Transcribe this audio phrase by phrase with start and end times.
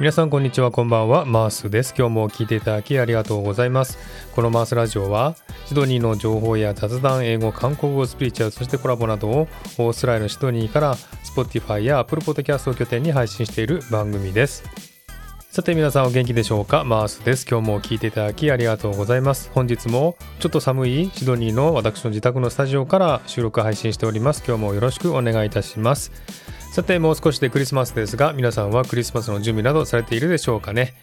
[0.00, 1.26] 皆さんこんにちはこんばんは。
[1.26, 1.94] マースです。
[1.94, 3.98] 今日も聞いていただきありがとうございます。
[4.34, 5.36] このマースラジオは
[5.66, 9.40] シドニーの情報や雑談英語韓国語スピリチュアルそしてコラボなどを
[9.76, 14.64] オーストラリアのシドニーから Spotify や Apple Podcast を拠点に配信している番組です。
[15.50, 16.82] さて皆さんお元気でしょうか？
[16.82, 17.46] マースです。
[17.46, 19.50] 今日も聞いていただきありがとうございます。
[19.52, 24.42] 本日もちょっと寒いシドニーの私の自宅のスタジオから収録配信しております。
[24.48, 26.10] 今日もよろしくお願いいたします。
[26.70, 30.94] さてもう少しでクリスマスですが皆さんはクリスマスの準備などされているでしょうかね、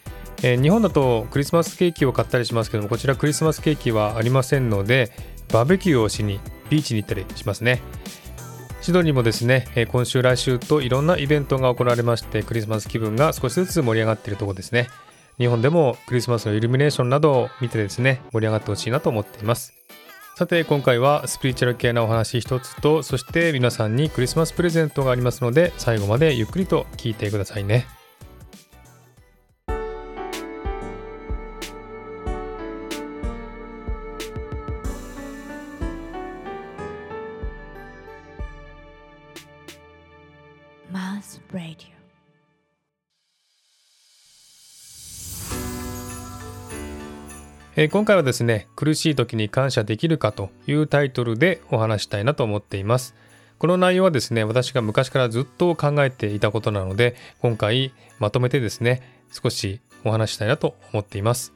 [0.42, 5.12] えー、日本だとクリスマスケーキを買ったりしますけどもこちらクリスマスケーキはありませんので
[5.52, 7.82] バーベキューをしにビーチに行ったりしますね。
[8.80, 14.88] シドニーもですね、えー、今週来週といろんなイベントが行われましてクリスマス気分が少しずつ盛り上がっているところですね。
[15.36, 19.74] 日本でもクリスマスのイルミネーションなどを見てですね盛り上がってほしいなと思っています。
[20.38, 27.88] さて今回はスピリチュアル系なお話一つとそして皆さんにクリスマスプレゼントがありますので最後までゆっくりと聞いてくださいね。
[40.92, 41.97] マウス radio
[47.80, 53.14] え、今回はですね、苦しい時に感謝できるかというタイトルでお話したいなと思っています。
[53.60, 61.52] この内容はですね、私が昔からずっと考えていたことなので、今回まとめてですね、少しお話したいなと思っています。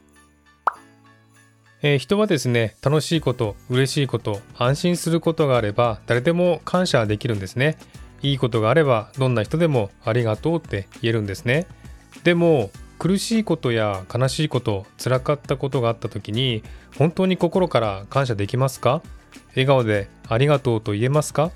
[1.82, 7.78] えー、人はですね、楽しいこと、嬉しいこと、安心することがあれば、誰でも感謝できるんですね。
[8.22, 11.66] いいことがあれば、どんな人でもありがとうって言えるんですね。
[12.22, 12.70] でも、
[13.02, 16.62] 苦しいことや悲しいこと辛かったことがあった時に
[16.96, 19.02] 本当に心から感謝できますか？
[19.56, 21.50] 笑顔でありがとうと言えますか？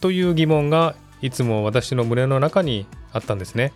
[0.00, 3.72] という疑問がいつも私の胸の中にあったんですね。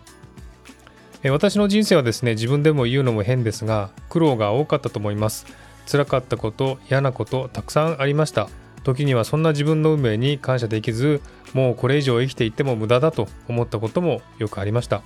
[1.23, 5.45] 私の人生はですね自分でも言うのも変ですが苦労が多かったと思います。
[5.89, 8.49] 辛かったこと嫌なことたくさんありました。
[8.83, 11.21] 時にはそんな自分の運命に感謝できず
[11.53, 15.01] もうこれ以上生きていっても無駄だと思ったこともよくありました。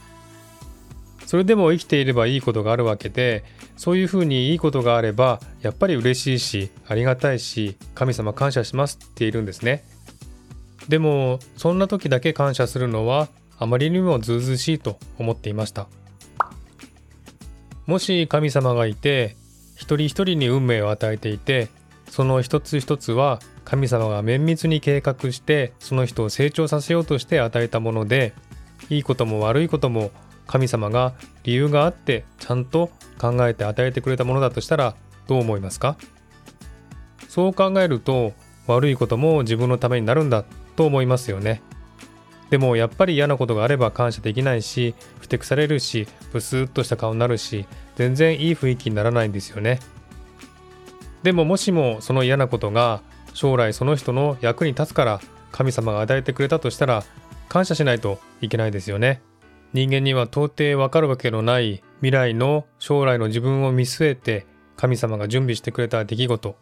[1.29, 3.43] それでも生きていればいいことがあるわけで
[3.77, 9.83] そういうふうにいいことがあればやっぱり嬉しいしありがたいし神様感謝しますっているんですね。
[10.87, 13.29] でもそんな時だけ感謝するのは
[13.59, 15.87] あまりにもずうずしいと思っていました。
[17.85, 19.35] もし神様がいて
[19.75, 21.67] 一人一人に運命を与えていて
[22.09, 28.33] その一つ一つは神様が綿密に計画してその人を成長させようとして与えたもので
[28.89, 30.09] いいことも悪いことも
[30.49, 32.89] 神様が理由があってちゃんと
[33.19, 34.95] 考えて与えてくれたものだとしたら
[35.27, 35.95] どう思いますか？
[37.27, 38.33] そう考えると
[38.65, 40.43] 悪いことも自分のためになるんだ
[40.75, 41.61] と思いますよね。
[42.49, 49.79] でもやっぱり嫌なことがあれば感謝できないしふてくされるしブスッとした顔になるし全然いい雰囲気にならないんですよね。
[51.21, 53.03] でももしもその嫌なことが
[53.35, 55.21] 将来その人の役に立つから
[55.51, 57.03] 神様が与えてくれたとしたら
[57.49, 59.21] 感謝しないといけないですよね。
[59.73, 66.55] 人間には到底わかるわけのない未来の将来の自分を見据えて神様が準備してくれた出来事、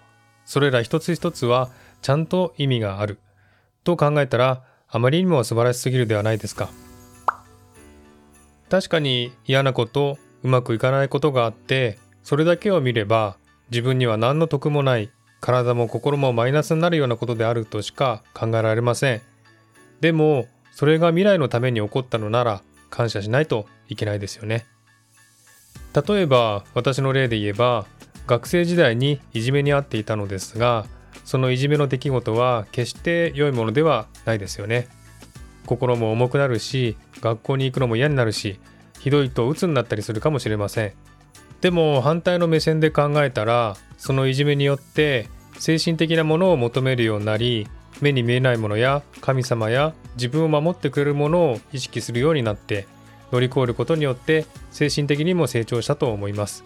[0.45, 1.69] それら一つ一つは
[2.01, 3.19] ちゃんと意味がある
[3.83, 6.69] と考えたらあまりにも素晴らしすぎるではないですか。
[8.69, 13.37] 確かに嫌なこと、うまくいかないことがあって、それだけを見れば
[13.71, 19.21] 自分には何の得もない、体も心もマイナスになるようなことであるとしか考えられません。
[20.01, 24.65] でも、それが未来のために起こったのなら、感謝しないといけないですよね。
[26.07, 27.85] 例えば私の例で言えば
[28.27, 30.85] 学生時代にいじめに遭っていたのですが
[31.23, 34.87] そのいじめの出来事は決して良いものではないですよね。
[35.65, 38.59] 心も重くなるし学校に行くのも嫌になるし
[38.99, 40.93] ひどいと鬱になったりするかもしれません。
[41.61, 47.67] でも反対の目線で考えたらそのいじめによって精神的なものを求めるようになり
[48.01, 52.87] 目に見えないものや神様や自分を守ってくれるものを意識するようになって
[53.31, 56.63] 乗り越えることによって精神的にも成長したと思います。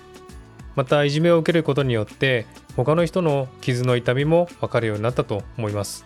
[0.76, 2.46] またいじめを受けることによって
[2.78, 6.06] 他の人の傷の痛みも分かるようになったと思います。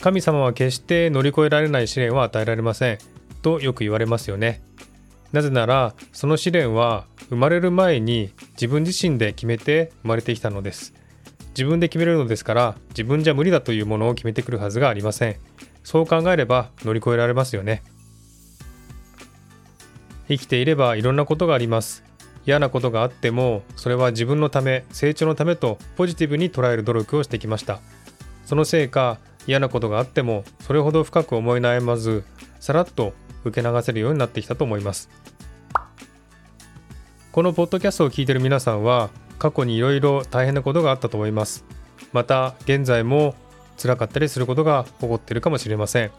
[0.00, 2.98] 神様は決して乗り越えられない試練を与えられません。
[3.42, 4.62] とよく言われますよね。
[5.32, 10.92] なぜならその試練は生まれる前に自分自身で決めて生まれてきたのです。
[11.52, 15.36] 自分で決めるのですから自分じゃ無理だというものを決めてくるはずがありません。
[15.84, 17.82] そう考えれば乗り越えられますよね。
[20.28, 22.04] 生きていればいろんなことがあります。
[22.46, 27.80] 嫌なことがあってもそれは自分のため成長のためとポジティブに捉える努力をしてきました。
[28.44, 32.24] そのせいか嫌なことがあってもそれほど深く思い悩まず
[32.60, 33.12] さらっと
[33.44, 35.10] 受け流せるようになってきたと思います。
[37.32, 39.08] このポッドキャストを聞いている皆さんは
[39.42, 41.64] 過去にいろいろ大変なことがあったと思います。
[42.12, 43.34] また現在も
[43.76, 46.12] 辛かったりすることが起こっているかもしれません。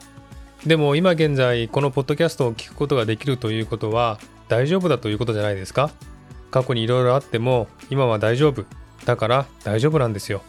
[0.66, 5.90] でも今現在このポッドキャストを聞くことができるということは大丈夫だということじゃないですか？
[6.52, 8.66] 過去にいろいろあっても今は大丈夫。
[9.06, 10.42] だから大丈夫なんですよ。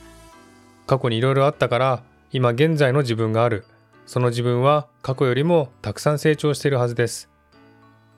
[0.89, 3.67] 過去にいろいろあったから今現在の自分がある。
[4.05, 7.31] その自分は過去よりもたくさん成長しているはずです。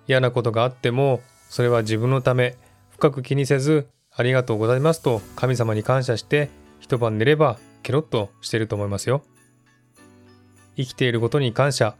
[0.08, 1.20] 嫌なことがあっても
[1.50, 2.56] それは自分のため。
[2.88, 6.48] 深く気にせずありがとうございますと神様に感謝して
[6.80, 9.22] 一晩寝ればケロッとしてると思いますよ。
[10.76, 11.94] 生きていることに感謝。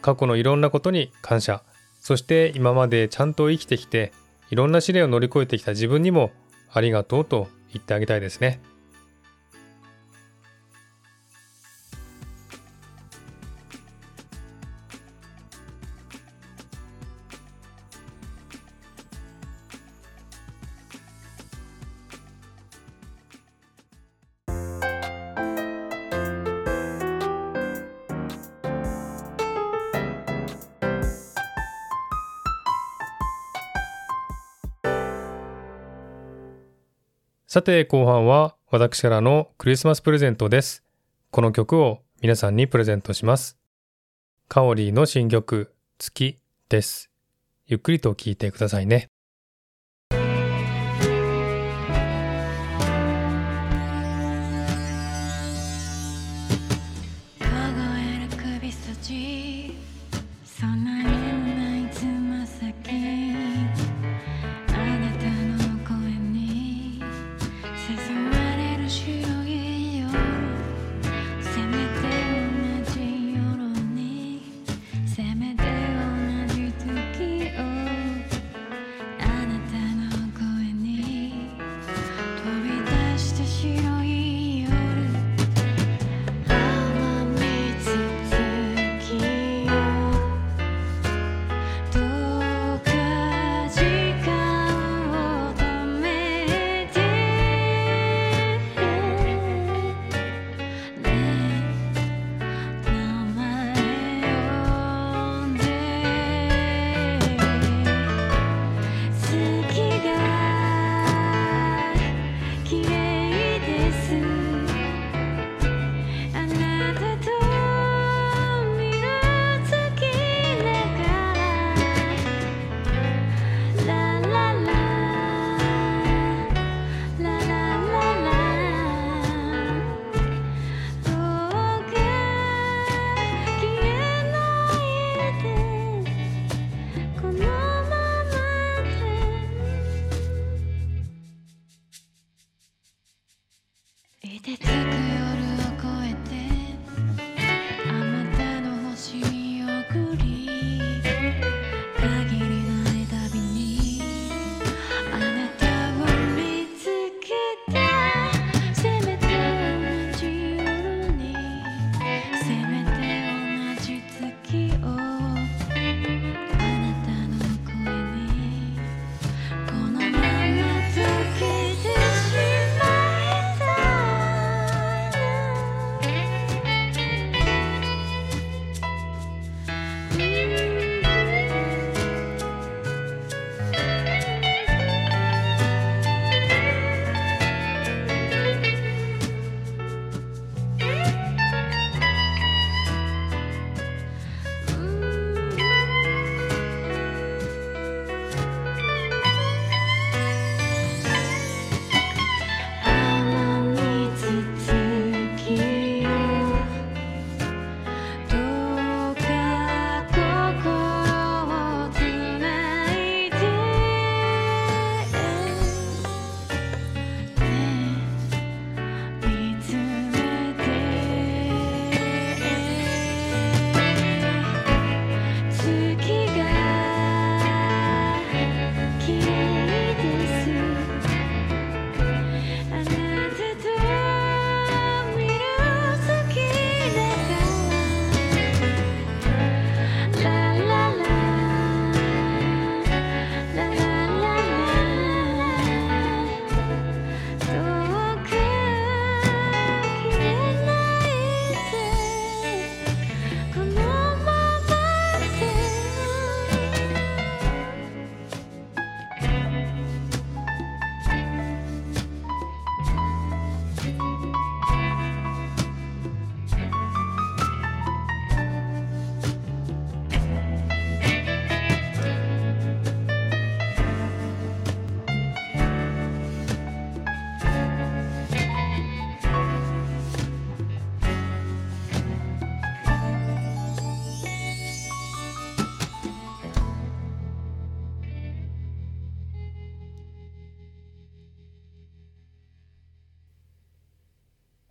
[0.00, 1.62] 過去のいろんなことに感謝。
[2.00, 4.12] そして今までちゃんと生きてきて
[4.50, 6.30] いろんな試練を乗り越えてきた自分にも
[6.70, 8.60] ありがとうと言ってあげたいですね。
[37.52, 40.82] さて後半は私からのクリスマスプレゼントです。
[41.30, 43.58] この曲を皆さんにプレゼントします。
[44.48, 46.38] カオリーの新曲月
[46.70, 47.10] です。
[47.66, 49.11] ゆっくりと聴いてくださいね。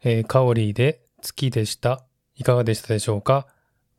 [0.03, 2.03] えー、カオリーで月でした。
[2.35, 3.47] いかがでしたでしょうか？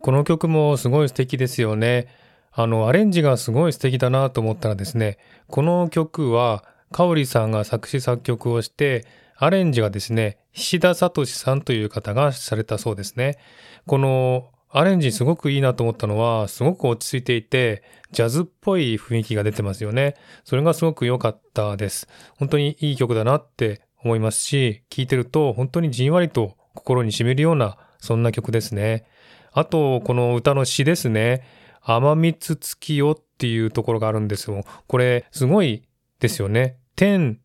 [0.01, 2.09] この曲もすごい素敵ですよね。
[2.51, 9.07] あの、アレンジがすごい素敵だなと思ったらですね、この曲は、カオリーさんが作詞作曲をして、
[9.37, 13.39] アレンジがですね、菱田聡さんという方がされたそうですね。
[13.87, 20.17] このアレンジすごくいいなと思ったのは、すごく落ち着いていて、ジャズっぽい雰囲気が出てますよね。
[20.45, 22.09] それがすごく良かったです。
[22.39, 29.07] 本当にいい曲だなって思いますし、聴いてると本当にじんわりと心に染みるような、そんな曲ですね。
[29.53, 31.45] あと、この歌の詩ですね。
[31.83, 34.65] 甘蜜月よっていうところがあるんですよ。
[34.87, 35.83] これ、すごい
[36.21, 36.77] ですよね。
[36.97, 37.39] 天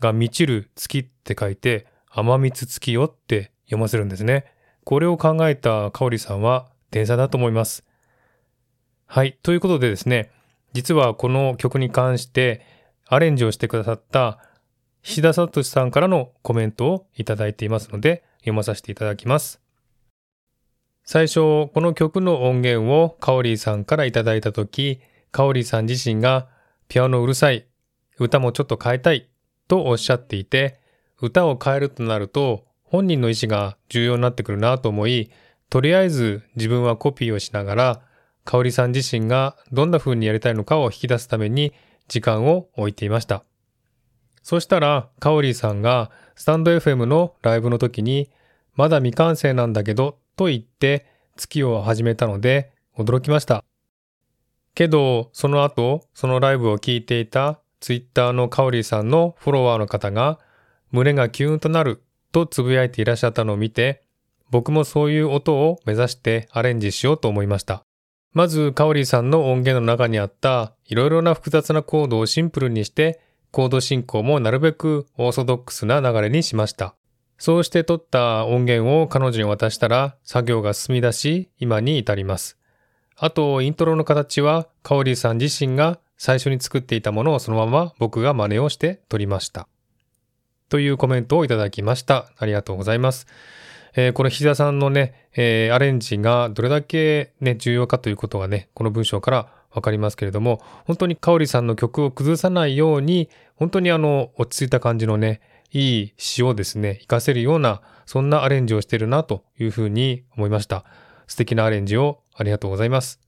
[0.00, 4.44] が満ちる月って書いて、甘蜜月よって読ませるんですね。
[4.84, 7.84] これを考えた香里さんは天才だと思います。
[9.06, 9.38] はい。
[9.42, 10.30] ということでですね、
[10.72, 12.60] 実はこの曲に関して
[13.06, 14.38] アレンジをしてくださった
[15.02, 19.60] 菱田聡さんからのコメントをいただいていますので読まさせていただきます。
[21.04, 25.00] 最初、この曲の音源をカオリーさんからいただいたとき、
[25.30, 26.48] カオリーさん自身が
[26.88, 27.66] ピアノうるさい、
[28.18, 29.28] 歌もちょっと変えたい
[29.68, 30.80] とおっしゃっていて、
[31.20, 35.30] 歌を変えるとなると本人の意思が重要になってくるなと思い、
[35.70, 38.00] とりあえず自分はコピーをしながら、
[38.44, 41.72] 香里さん自身がどんな風にやりたいのかを引き出すために
[42.08, 43.44] 時間を置いていました。
[44.42, 48.30] そしたら、カオリーさんがスタンド FM のライブの時に、
[48.74, 53.64] まだ未完成なんだけど、と言って月を始めたので驚きました。
[54.74, 60.38] けど、その後、そのライブを聞いていたツイッターのカオリーさんのフォロワーの方が、
[60.90, 62.02] 胸がキューンとなる
[62.32, 64.02] とつぶやいていらっしゃったのを見て、
[64.50, 67.82] 僕もそういう音を目指してアレンジしようと思いました。
[68.32, 76.94] まず、カオリーさんの音源の中にあったいろいろな複雑なコードをシンプルにして、コード進行もなるべくオーソドックスな流れにしました。
[77.38, 82.58] そうして撮った音源を彼女に渡したら作業が進み出し、今に至ります。
[83.16, 89.68] あと、イントロの形は、カオリーさん自身が最初に作っていたものをそのまま僕が真似をして撮りました。
[90.68, 92.30] というコメントをいただきました。
[92.36, 93.26] ありがとうございます。
[93.96, 110.84] えー、この菱田さんのね、えー、アレンジがどれだけね、重要かということがね、この文章からわかりますけれども、本当に香里さんの曲を崩さないように、本当にあの、落ち着いた感じのね、いい詩をですね、活かせるような、そんなアレンジをしてるなというふうに思いました。
[111.26, 113.20] 素敵なアレンジをありがとうございます。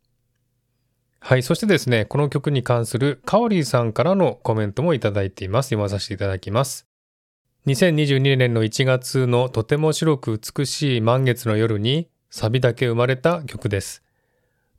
[1.21, 1.43] はい。
[1.43, 5.67] そしてですね、この曲に関するカオリーさんからのコメントもいただいています。
[5.67, 6.87] 読まさせていただきます。
[7.67, 14.03] 2022年の1月のとても白く美しい満月の夜にサビだけ生まれた曲です。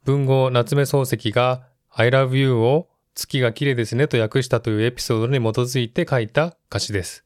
[0.06, 7.24] 文豪夏目漱石が I love you を月が綺麗ですねと訳したというエピソードに基づいて書いた歌詞です。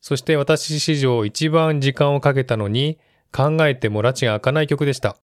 [0.00, 2.98] そして私史上一番時間をかけたのに
[3.32, 5.16] 考えても拉致が開かない曲でした。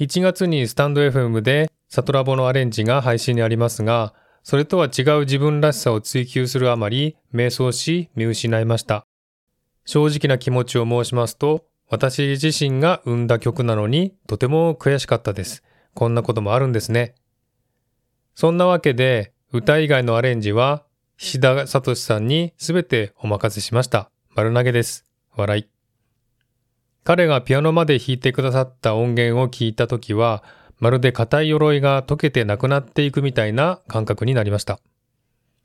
[0.00, 9.06] 1月にスタンド FM でサトラボのアレンジが配信にありますが、それとは違う自分らしさを追求するあまり、迷走し見失いました。
[9.84, 15.62] 正直な気持ちを申しますと、私自身が生んだ曲なのにとても悔しかったです。
[15.92, 17.14] こんなこともあるんですね。
[18.34, 20.86] そんなわけで、歌以外のアレンジは、
[21.18, 24.10] 菱田聡さんにすべてお任せしました。
[24.34, 25.04] 丸投げです。
[25.36, 25.68] 笑い。
[27.04, 30.42] 彼がピアノまで弾いてくださった音源を聞いたときは、
[30.78, 34.80] まるで硬い鎧が溶けてなくなっていくみたいな感覚になりました。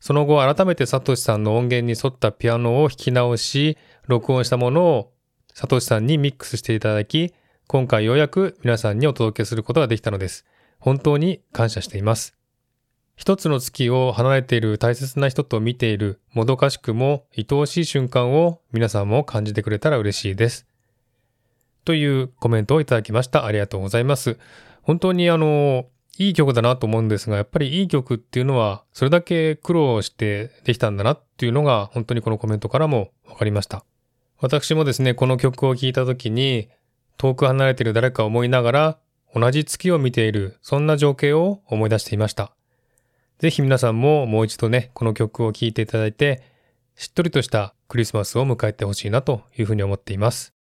[0.01, 5.13] その後改めてサトシさんの音源に沿ったピアノを弾き直し、録音したものを
[5.59, 7.33] サトシさんにミックスしていただき、
[7.65, 10.45] 今回ようやく皆さんにお届けすることができたのです。
[10.77, 12.37] 本当に感謝しています。
[13.15, 20.67] 一つの月を離れている大切な人と見ているもどかしくも愛おしい瞬間を皆さんも感じてくれたら嬉しいです。
[21.85, 23.43] というコメントをいただきました。
[23.43, 24.37] ありがとうございます。
[24.83, 25.87] 本当にあの、
[26.19, 33.83] いい曲だなと思うんですが、やっぱりいい曲っていうのは、それだけ苦労してできたんだなっていうのが、本当にこのコメントからもわかりました。
[34.39, 36.70] 私もですね、この曲を聴いた時に、
[37.17, 38.98] 遠く離れている誰かを思いながら、
[39.34, 42.51] 同じ月を見ている、そんな情景を思い出していました。
[43.39, 46.44] ぜひ皆さんももう一度ね、この曲を聴いていただいて、
[46.96, 50.56] しっとりとしたクリスマスを迎えてほしいなというふうに思っています。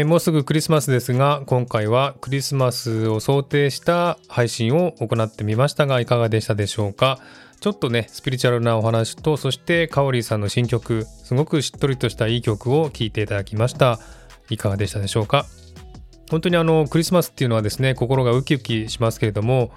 [0.00, 7.18] えー、もうすぐクリスマスですが、今回はクリスマスを想定した配信を行ってみましたが、いかがでしたでしょうか？
[7.60, 13.98] ちょっとねスピリチュアルなお話とそしてカオリーさんの新曲すごくしっとりとしたいい曲を聴いていただきました。
[14.48, 15.44] いかがでしたでしょうか？
[16.30, 19.70] 本当にあのクリスマスっていうのはですね心がウキウキしますけれども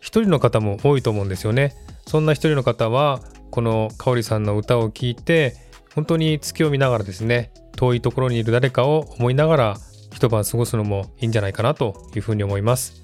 [0.00, 1.74] 一人の方も多いと思うんですよね。
[2.06, 5.56] そんな一人の方はこの香里さんの歌を聴いて
[5.94, 9.76] 本当に月を見ながらですね遠いところにいる誰かを思いながら
[10.12, 13.02] 一晩過ごすのもいいんじゃないかなというふうに思います。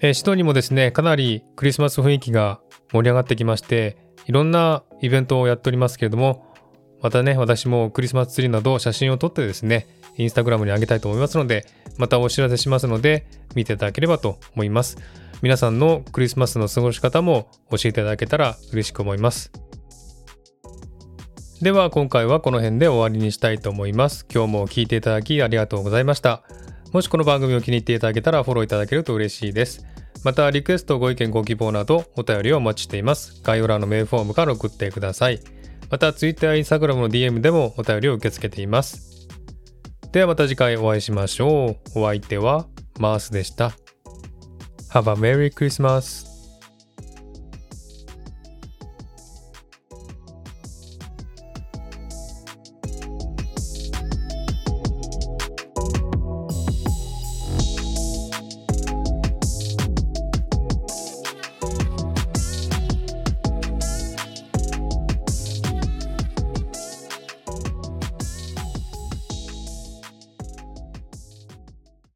[0.00, 2.60] えー、シドニーもですねかなりクリスマス雰囲気が
[2.92, 6.54] 盛り上がってきましていろんなイベントをやっておりますけれども
[7.02, 11.66] またね私もクリスマスツリーなど写真を撮ってですねインスタグラムに上げたいと思いますので
[11.98, 14.96] またお知らせしますので見ていただければと思います
[15.42, 19.50] 皆さんのクリスマスの過ごし方も教えていただけたら嬉しく思います
[21.62, 24.24] では今回はこの辺で終わりにしたいと思います。
[24.32, 26.42] 今日も聞いていただきありがとうございました。
[26.94, 29.84] もしこの番組を気に入っていただけたらフォローいただけると嬉しいです。
[30.24, 33.42] またリクエストご意見ご希望などお便りをお待ちしています。
[33.44, 35.40] 概要欄のメールフォームから送ってください。
[35.90, 39.28] また Twitter Instagram の DM でもお便りを受け付けています。
[40.12, 41.98] ではまた次回お会いしましょう。
[42.00, 43.72] お相手はマースでした。
[44.94, 46.29] Have a Merry Christmas!